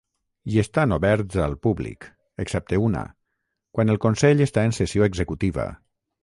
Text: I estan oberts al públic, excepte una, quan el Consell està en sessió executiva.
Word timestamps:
I 0.51 0.55
estan 0.59 0.93
oberts 0.95 1.37
al 1.47 1.53
públic, 1.65 2.07
excepte 2.45 2.79
una, 2.85 3.03
quan 3.79 3.95
el 3.95 4.01
Consell 4.07 4.43
està 4.47 4.65
en 4.71 4.75
sessió 4.79 5.07
executiva. 5.11 5.69